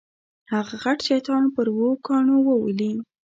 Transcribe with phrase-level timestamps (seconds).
[0.51, 2.93] هغه غټ شیطان پر اوو کاڼو وولې.